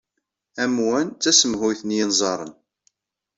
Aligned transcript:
Amwan 0.63 1.07
d 1.09 1.17
tasemhuyt 1.23 1.81
n 1.83 1.95
yinẓaren. 1.95 2.53